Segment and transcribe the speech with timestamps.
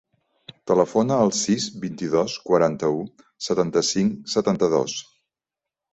[0.69, 3.03] Telefona al sis, vint-i-dos, quaranta-u,
[3.49, 4.97] setanta-cinc, setanta-dos.